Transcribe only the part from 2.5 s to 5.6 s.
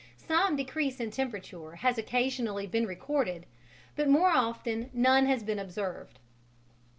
been recorded, but more often none has been